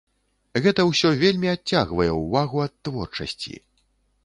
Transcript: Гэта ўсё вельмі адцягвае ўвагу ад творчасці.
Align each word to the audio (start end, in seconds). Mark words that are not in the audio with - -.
Гэта 0.65 0.85
ўсё 0.91 1.11
вельмі 1.23 1.51
адцягвае 1.55 2.09
ўвагу 2.23 2.65
ад 2.67 2.73
творчасці. 2.89 3.55